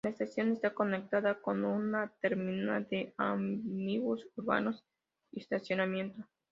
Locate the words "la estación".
0.03-0.51